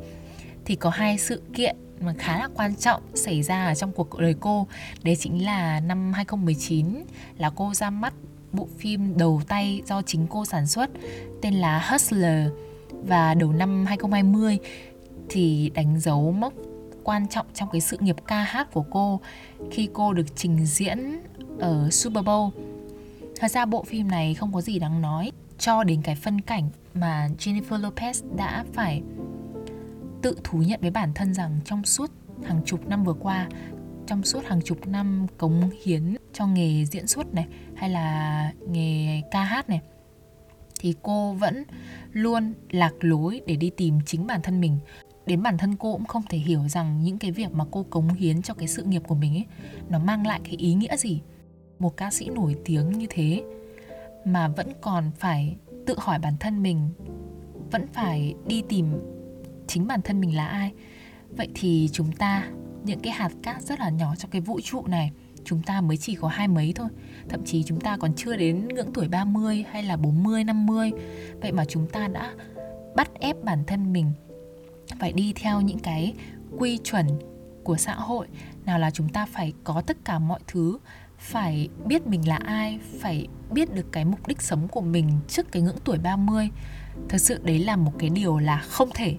thì 0.64 0.76
có 0.76 0.90
hai 0.90 1.18
sự 1.18 1.42
kiện 1.54 1.76
mà 2.00 2.14
khá 2.19 2.38
là 2.38 2.49
quan 2.55 2.75
trọng 2.75 3.02
xảy 3.14 3.43
ra 3.43 3.67
ở 3.67 3.75
trong 3.75 3.93
cuộc 3.93 4.19
đời 4.19 4.35
cô. 4.40 4.67
Đấy 5.02 5.17
chính 5.17 5.45
là 5.45 5.81
năm 5.81 6.12
2019 6.12 7.05
là 7.38 7.50
cô 7.50 7.75
ra 7.75 7.90
mắt 7.90 8.14
bộ 8.52 8.69
phim 8.78 9.17
đầu 9.19 9.43
tay 9.49 9.83
do 9.87 10.02
chính 10.02 10.26
cô 10.31 10.45
sản 10.45 10.67
xuất, 10.67 10.90
tên 11.43 11.55
là 11.55 11.88
Hustler 11.90 12.50
và 12.90 13.35
đầu 13.35 13.52
năm 13.52 13.87
2020 13.87 14.59
thì 15.28 15.71
đánh 15.75 16.00
dấu 16.00 16.33
mốc 16.33 16.52
quan 17.05 17.28
trọng 17.28 17.47
trong 17.55 17.69
cái 17.73 17.81
sự 17.81 17.97
nghiệp 18.00 18.17
ca 18.26 18.43
hát 18.43 18.73
của 18.73 18.85
cô 18.90 19.21
khi 19.71 19.88
cô 19.93 20.12
được 20.12 20.37
trình 20.37 20.67
diễn 20.67 21.21
ở 21.59 21.90
Super 21.90 22.25
Bowl. 22.25 22.50
Thật 23.40 23.50
ra 23.50 23.67
bộ 23.67 23.83
phim 23.83 24.09
này 24.09 24.35
không 24.35 24.52
có 24.52 24.61
gì 24.61 24.78
đáng 24.78 25.00
nói 25.02 25.33
cho 25.59 25.85
đến 25.85 26.02
cái 26.02 26.14
phân 26.14 26.40
cảnh 26.40 26.71
mà 26.95 27.28
Jennifer 27.38 27.81
Lopez 27.81 28.37
đã 28.37 28.64
phải 28.73 29.02
tự 30.22 30.37
thú 30.44 30.58
nhận 30.58 30.80
với 30.80 30.90
bản 30.90 31.12
thân 31.14 31.34
rằng 31.34 31.60
trong 31.64 31.84
suốt 31.84 32.10
hàng 32.44 32.60
chục 32.64 32.88
năm 32.88 33.04
vừa 33.04 33.12
qua, 33.12 33.48
trong 34.06 34.22
suốt 34.22 34.44
hàng 34.44 34.62
chục 34.62 34.87
năm 34.87 35.26
cống 35.38 35.70
hiến 35.84 36.16
cho 36.32 36.46
nghề 36.46 36.84
diễn 36.84 37.06
xuất 37.06 37.34
này, 37.34 37.46
hay 37.75 37.90
là 37.90 38.52
nghề 38.68 39.22
ca 39.30 39.42
hát 39.42 39.68
này, 39.68 39.80
thì 40.80 40.94
cô 41.02 41.32
vẫn 41.32 41.64
luôn 42.12 42.54
lạc 42.70 42.92
lối 43.00 43.40
để 43.46 43.56
đi 43.56 43.70
tìm 43.70 43.98
chính 44.06 44.26
bản 44.26 44.42
thân 44.42 44.60
mình. 44.60 44.78
Đến 45.26 45.42
bản 45.42 45.58
thân 45.58 45.76
cô 45.76 45.92
cũng 45.92 46.06
không 46.06 46.22
thể 46.28 46.38
hiểu 46.38 46.68
rằng 46.68 47.04
những 47.04 47.18
cái 47.18 47.30
việc 47.30 47.52
mà 47.52 47.64
cô 47.70 47.87
cống 47.90 48.08
hiến 48.08 48.42
cho 48.42 48.54
cái 48.54 48.68
sự 48.68 48.82
nghiệp 48.82 49.02
của 49.08 49.14
mình 49.14 49.34
ấy, 49.34 49.46
nó 49.88 49.98
mang 49.98 50.26
lại 50.26 50.40
cái 50.44 50.54
ý 50.54 50.75
nghĩa 50.75 50.96
gì. 50.96 51.20
Một 51.78 51.96
ca 51.96 52.10
sĩ 52.10 52.28
nổi 52.28 52.56
tiếng 52.64 52.98
như 52.98 53.06
thế 53.10 53.42
mà 54.25 54.48
vẫn 54.48 54.66
còn 54.80 55.10
phải 55.18 55.56
tự 55.87 55.94
hỏi 55.98 56.18
bản 56.18 56.34
thân 56.40 56.62
mình, 56.62 56.88
vẫn 57.70 57.87
phải 57.92 58.34
đi 58.46 58.62
tìm 58.68 58.87
chính 59.68 59.87
bản 59.87 60.02
thân 60.02 60.20
mình 60.20 60.37
là 60.37 60.46
ai 60.46 60.72
vậy 61.37 61.48
thì 61.54 61.88
chúng 61.92 62.12
ta 62.12 62.48
những 62.84 63.00
cái 63.00 63.12
hạt 63.12 63.30
cát 63.42 63.62
rất 63.62 63.80
là 63.80 63.90
nhỏ 63.90 64.14
trong 64.16 64.30
cái 64.30 64.40
vũ 64.40 64.60
trụ 64.60 64.87
này 64.87 65.12
chúng 65.44 65.62
ta 65.62 65.80
mới 65.80 65.96
chỉ 65.96 66.14
có 66.14 66.28
hai 66.28 66.48
mấy 66.48 66.72
thôi 66.76 66.88
thậm 67.28 67.44
chí 67.44 67.62
chúng 67.62 67.80
ta 67.80 67.96
còn 67.96 68.12
chưa 68.16 68.37
đến 68.37 68.68
ngưỡng 68.68 68.92
tuổi 68.94 69.08
30 69.08 69.64
hay 69.70 69.82
là 69.82 69.96
40, 69.96 70.44
50 70.44 70.92
vậy 71.40 71.52
mà 71.52 71.64
chúng 71.64 71.87
ta 71.87 72.08
đã 72.08 72.34
bắt 72.96 73.10
ép 73.14 73.44
bản 73.44 73.64
thân 73.66 73.92
mình 73.92 74.12
phải 74.98 75.12
đi 75.12 75.32
theo 75.37 75.60
những 75.60 75.78
cái 75.78 76.14
quy 76.58 76.78
chuẩn 76.78 77.06
của 77.64 77.76
xã 77.76 77.94
hội 77.94 78.26
nào 78.66 78.78
là 78.78 78.90
chúng 78.90 79.08
ta 79.08 79.26
phải 79.26 79.52
có 79.64 79.82
tất 79.87 79.96
cả 80.04 80.18
mọi 80.18 80.40
thứ 80.46 80.78
phải 81.18 81.68
biết 81.84 82.06
mình 82.06 82.28
là 82.28 82.37
ai, 82.37 82.78
phải 83.00 83.28
biết 83.50 83.75
được 83.75 83.92
cái 83.92 84.04
mục 84.04 84.26
đích 84.26 84.42
sống 84.42 84.68
của 84.68 84.80
mình 84.80 85.10
trước 85.28 85.52
cái 85.52 85.62
ngưỡng 85.62 85.76
tuổi 85.84 85.98
30. 85.98 86.48
Thật 87.08 87.18
sự 87.18 87.40
đấy 87.42 87.58
là 87.58 87.76
một 87.76 87.92
cái 87.98 88.10
điều 88.10 88.38
là 88.38 88.58
không 88.58 88.88
thể. 88.94 89.16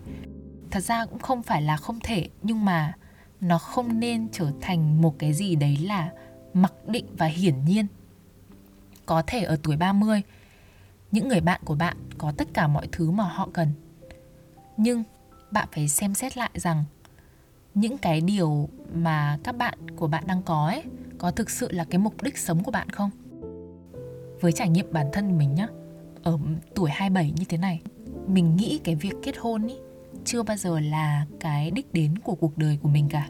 Thật 0.71 0.79
ra 0.79 1.05
cũng 1.05 1.19
không 1.19 1.43
phải 1.43 1.61
là 1.61 1.77
không 1.77 1.99
thể 2.03 2.29
nhưng 2.43 2.65
mà 2.65 2.93
nó 3.41 3.57
không 3.57 3.99
nên 3.99 4.27
trở 4.31 4.51
thành 4.61 5.01
một 5.01 5.15
cái 5.19 5.33
gì 5.33 5.55
đấy 5.55 5.77
là 5.77 6.11
mặc 6.53 6.73
định 6.87 7.05
và 7.17 7.25
hiển 7.25 7.65
nhiên. 7.65 7.87
Có 9.05 9.23
thể 9.27 9.43
ở 9.43 9.57
tuổi 9.63 9.77
30, 9.77 10.21
những 11.11 11.27
người 11.27 11.41
bạn 11.41 11.61
của 11.65 11.75
bạn 11.75 11.97
có 12.17 12.33
tất 12.37 12.47
cả 12.53 12.67
mọi 12.67 12.87
thứ 12.91 13.11
mà 13.11 13.23
họ 13.23 13.49
cần. 13.53 13.67
Nhưng 14.77 15.03
bạn 15.51 15.67
phải 15.71 15.87
xem 15.87 16.13
xét 16.13 16.37
lại 16.37 16.49
rằng 16.53 16.83
những 17.75 17.97
cái 17.97 18.21
điều 18.21 18.69
mà 18.93 19.39
các 19.43 19.57
bạn 19.57 19.77
của 19.95 20.07
bạn 20.07 20.23
đang 20.27 20.43
có 20.43 20.67
ấy 20.67 20.83
có 21.17 21.31
thực 21.31 21.49
sự 21.49 21.71
là 21.71 21.83
cái 21.83 21.99
mục 21.99 22.23
đích 22.23 22.37
sống 22.37 22.63
của 22.63 22.71
bạn 22.71 22.89
không? 22.89 23.09
Với 24.41 24.51
trải 24.51 24.69
nghiệm 24.69 24.93
bản 24.93 25.09
thân 25.13 25.37
mình 25.37 25.55
nhá, 25.55 25.67
ở 26.23 26.37
tuổi 26.75 26.89
27 26.89 27.31
như 27.31 27.43
thế 27.49 27.57
này, 27.57 27.81
mình 28.27 28.55
nghĩ 28.55 28.79
cái 28.83 28.95
việc 28.95 29.13
kết 29.23 29.37
hôn 29.37 29.67
ý 29.67 29.75
chưa 30.29 30.43
bao 30.43 30.57
giờ 30.57 30.79
là 30.79 31.25
cái 31.39 31.71
đích 31.71 31.93
đến 31.93 32.17
của 32.17 32.35
cuộc 32.35 32.57
đời 32.57 32.77
của 32.81 32.89
mình 32.89 33.09
cả. 33.09 33.29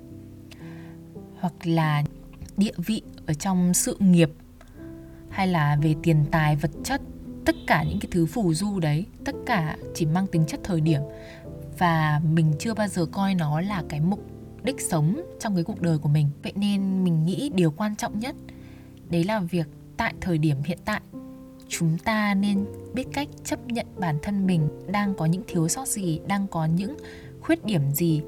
Hoặc 1.39 1.53
là 1.63 2.03
địa 2.57 2.71
vị 2.77 3.01
ở 3.25 3.33
trong 3.33 3.73
sự 3.73 3.97
nghiệp, 3.99 4.31
hay 5.29 5.47
là 5.47 5.77
về 5.81 5.95
tiền 6.03 6.25
tài, 6.31 6.55
vật 6.55 6.71
chất, 6.83 7.01
tất 7.45 7.55
cả 7.67 7.83
những 7.83 7.99
cái 7.99 8.09
thứ 8.11 8.25
phù 8.25 8.53
du 8.53 8.79
đấy, 8.79 9.05
tất 9.25 9.35
cả 9.45 9.77
chỉ 9.95 10.05
mang 10.05 10.27
tính 10.27 10.45
chất 10.47 10.59
thời 10.63 10.81
điểm. 10.81 11.01
Và 11.77 12.21
mình 12.31 12.53
chưa 12.59 12.73
bao 12.73 12.87
giờ 12.87 13.05
coi 13.05 13.35
nó 13.35 13.61
là 13.61 13.83
cái 13.89 13.99
mục 13.99 14.25
đích 14.63 14.81
sống 14.81 15.21
trong 15.39 15.55
cái 15.55 15.63
cuộc 15.63 15.81
đời 15.81 15.97
của 15.97 16.09
mình. 16.09 16.29
Vậy 16.43 16.53
nên 16.55 17.03
mình 17.03 17.25
nghĩ 17.25 17.51
điều 17.55 17.71
quan 17.71 17.95
trọng 17.95 18.19
nhất, 18.19 18.35
đấy 19.09 19.23
là 19.23 19.39
việc 19.39 19.67
tại 19.97 20.13
thời 20.21 20.37
điểm 20.37 20.57
hiện 20.65 20.79
tại 20.85 21.01
chúng 21.69 21.97
ta 21.97 22.33
nên 22.33 22.65
biết 22.93 23.07
cách 23.13 23.27
chấp 23.43 23.67
nhận 23.67 23.85
bản 23.97 24.17
thân 24.21 24.47
mình 24.47 24.69
đang 24.87 25.15
có 25.15 25.25
những 25.25 25.43
thiếu 25.47 25.67
sót 25.67 25.87
gì, 25.87 26.19
đang 26.27 26.47
có 26.47 26.65
những 26.65 26.97
khuyết 27.41 27.65
điểm 27.65 27.91
gì, 27.91 28.21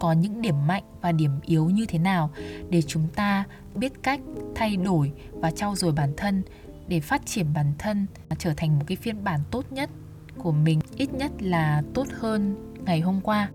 có 0.00 0.12
những 0.12 0.42
điểm 0.42 0.66
mạnh 0.66 0.82
và 1.00 1.12
điểm 1.12 1.30
yếu 1.42 1.70
như 1.70 1.86
thế 1.86 1.98
nào 1.98 2.30
để 2.70 2.82
chúng 2.82 3.08
ta 3.14 3.44
biết 3.74 3.92
cách 4.02 4.20
thay 4.54 4.76
đổi 4.76 5.12
và 5.32 5.50
trau 5.50 5.76
dồi 5.76 5.92
bản 5.92 6.12
thân, 6.16 6.42
để 6.88 7.00
phát 7.00 7.26
triển 7.26 7.46
bản 7.54 7.72
thân 7.78 8.06
trở 8.38 8.54
thành 8.56 8.78
một 8.78 8.84
cái 8.86 8.96
phiên 8.96 9.24
bản 9.24 9.40
tốt 9.50 9.72
nhất 9.72 9.90
của 10.38 10.52
mình, 10.52 10.80
ít 10.96 11.14
nhất 11.14 11.32
là 11.40 11.82
tốt 11.94 12.06
hơn 12.18 12.56
ngày 12.84 13.00
hôm 13.00 13.20
qua. 13.20 13.50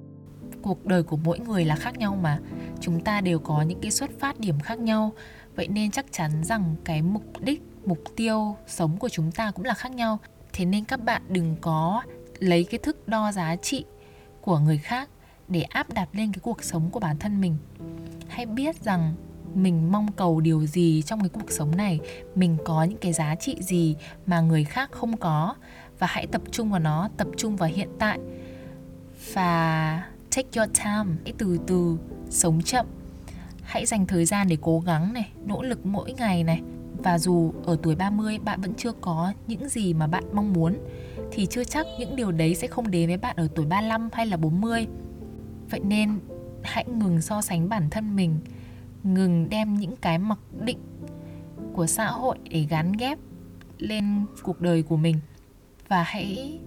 Cuộc 0.62 0.86
đời 0.86 1.04
của 1.04 1.18
mỗi 1.18 1.40
người 1.40 1.66
là 1.66 1.76
khác 1.76 1.98
nhau 1.98 2.20
mà. 2.22 2.40
Chúng 2.80 3.00
ta 3.04 3.22
đều 3.22 3.40
có 3.40 3.62
những 3.62 3.80
cái 3.82 3.92
xuất 3.92 4.20
phát 4.20 4.40
điểm 4.40 4.60
khác 4.60 4.80
nhau. 4.80 5.14
Vậy 5.56 5.68
nên 5.68 5.92
chắc 5.92 6.06
chắn 6.12 6.44
rằng 6.44 6.76
cái 6.86 7.02
mục 7.02 7.24
đích 7.42 7.62
mục 7.86 8.00
tiêu 8.16 8.56
sống 8.68 8.98
của 8.98 9.10
chúng 9.10 9.32
ta 9.32 9.52
cũng 9.52 9.66
là 9.66 9.74
khác 9.74 9.92
nhau. 9.92 10.20
Thế 10.54 10.66
nên 10.66 10.84
các 10.84 11.04
bạn 11.04 11.22
đừng 11.30 11.56
có 11.62 12.04
lấy 12.40 12.64
cái 12.64 12.80
thức 12.84 13.08
đo 13.08 13.32
giá 13.32 13.56
trị 13.56 13.86
của 14.42 14.60
người 14.60 14.78
khác 14.78 15.10
để 15.48 15.62
áp 15.62 15.94
đặt 15.94 16.10
lên 16.14 16.32
cái 16.32 16.40
cuộc 16.44 16.64
sống 16.64 16.90
của 16.90 17.00
bản 17.00 17.18
thân 17.18 17.42
mình. 17.42 17.58
Hãy 18.28 18.46
biết 18.46 18.84
rằng 18.84 19.16
mình 19.56 19.92
mong 19.92 20.12
cầu 20.12 20.40
điều 20.40 20.66
gì 20.66 21.02
trong 21.06 21.20
cái 21.20 21.30
cuộc 21.30 21.52
sống 21.52 21.78
này, 21.78 22.00
mình 22.36 22.58
có 22.66 22.84
những 22.84 22.98
cái 22.98 23.14
giá 23.14 23.36
trị 23.36 23.56
gì 23.62 23.96
mà 24.26 24.42
người 24.42 24.64
khác 24.64 24.92
không 24.92 25.18
có, 25.18 25.56
và 26.00 26.08
hãy 26.08 26.28
tập 26.28 26.42
trung 26.52 26.72
vào 26.72 26.80
nó, 26.80 27.10
tập 27.18 27.28
trung 27.38 27.56
vào 27.56 27.70
hiện 27.70 27.90
tại. 28.00 28.20
Và 29.34 30.04
take 30.36 30.50
your 30.56 30.70
time, 30.78 31.16
hãy 31.24 31.34
từ 31.38 31.60
từ 31.68 31.98
sống 32.30 32.62
chậm. 32.62 32.86
Hãy 33.62 33.86
dành 33.86 34.06
thời 34.06 34.26
gian 34.26 34.48
để 34.48 34.58
cố 34.62 34.80
gắng 34.80 35.14
này, 35.14 35.32
nỗ 35.46 35.62
lực 35.62 35.86
mỗi 35.86 36.14
ngày 36.14 36.44
này 36.44 36.62
và 37.04 37.20
dù 37.20 37.54
ở 37.66 37.78
tuổi 37.84 37.96
30 37.96 38.40
bạn 38.40 38.62
vẫn 38.62 38.74
chưa 38.78 38.92
có 39.02 39.34
những 39.48 39.70
gì 39.70 39.94
mà 39.94 40.08
bạn 40.08 40.24
mong 40.34 40.54
muốn 40.54 40.78
thì 41.32 41.46
chưa 41.46 41.64
chắc 41.64 41.88
những 42.00 42.16
điều 42.16 42.32
đấy 42.32 42.56
sẽ 42.56 42.68
không 42.68 42.92
đến 42.92 43.08
với 43.08 43.18
bạn 43.18 43.36
ở 43.36 43.48
tuổi 43.56 43.66
35 43.66 44.10
hay 44.14 44.26
là 44.26 44.38
40. 44.38 44.88
Vậy 45.70 45.80
nên 45.80 46.20
hãy 46.64 46.86
ngừng 46.86 47.22
so 47.22 47.42
sánh 47.42 47.70
bản 47.70 47.90
thân 47.90 48.16
mình, 48.16 48.40
ngừng 49.04 49.50
đem 49.50 49.76
những 49.76 49.96
cái 49.96 50.18
mặc 50.18 50.40
định 50.66 50.80
của 51.74 51.88
xã 51.88 52.08
hội 52.08 52.38
để 52.50 52.66
gắn 52.70 52.92
ghép 52.92 53.20
lên 53.78 54.26
cuộc 54.44 54.62
đời 54.62 54.84
của 54.84 54.98
mình 54.98 55.20
và 55.88 56.04
hãy 56.04 56.60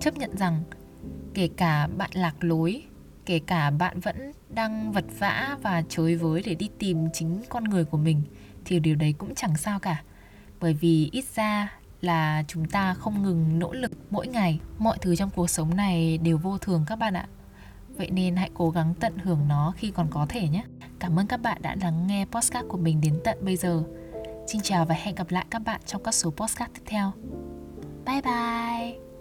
chấp 0.00 0.16
nhận 0.16 0.36
rằng 0.36 0.62
kể 1.34 1.48
cả 1.56 1.86
bạn 1.86 2.10
lạc 2.14 2.34
lối 2.40 2.82
kể 3.26 3.38
cả 3.38 3.70
bạn 3.70 4.00
vẫn 4.00 4.32
đang 4.48 4.92
vật 4.92 5.04
vã 5.18 5.58
và 5.62 5.82
chối 5.88 6.16
với 6.16 6.42
để 6.46 6.54
đi 6.54 6.68
tìm 6.78 7.08
chính 7.12 7.42
con 7.48 7.64
người 7.64 7.84
của 7.84 7.98
mình 7.98 8.22
thì 8.64 8.80
điều 8.80 8.94
đấy 8.96 9.14
cũng 9.18 9.34
chẳng 9.34 9.56
sao 9.56 9.78
cả. 9.78 10.02
Bởi 10.60 10.74
vì 10.74 11.08
ít 11.12 11.24
ra 11.34 11.72
là 12.00 12.44
chúng 12.48 12.64
ta 12.64 12.94
không 12.94 13.22
ngừng 13.22 13.58
nỗ 13.58 13.72
lực 13.72 13.92
mỗi 14.10 14.26
ngày. 14.26 14.60
Mọi 14.78 14.98
thứ 15.00 15.16
trong 15.16 15.30
cuộc 15.30 15.50
sống 15.50 15.76
này 15.76 16.18
đều 16.18 16.38
vô 16.38 16.58
thường 16.58 16.84
các 16.86 16.96
bạn 16.96 17.14
ạ. 17.14 17.26
Vậy 17.96 18.10
nên 18.10 18.36
hãy 18.36 18.50
cố 18.54 18.70
gắng 18.70 18.94
tận 19.00 19.18
hưởng 19.18 19.48
nó 19.48 19.72
khi 19.76 19.90
còn 19.90 20.06
có 20.10 20.26
thể 20.28 20.48
nhé. 20.48 20.64
Cảm 20.98 21.18
ơn 21.18 21.26
các 21.26 21.42
bạn 21.42 21.62
đã 21.62 21.76
lắng 21.80 22.06
nghe 22.06 22.26
postcard 22.30 22.68
của 22.68 22.78
mình 22.78 23.00
đến 23.00 23.20
tận 23.24 23.38
bây 23.40 23.56
giờ. 23.56 23.82
Xin 24.46 24.60
chào 24.60 24.84
và 24.84 24.94
hẹn 24.94 25.14
gặp 25.14 25.30
lại 25.30 25.46
các 25.50 25.58
bạn 25.58 25.80
trong 25.86 26.02
các 26.02 26.14
số 26.14 26.30
postcard 26.30 26.72
tiếp 26.74 26.82
theo. 26.86 27.12
Bye 28.06 28.22
bye! 28.22 29.13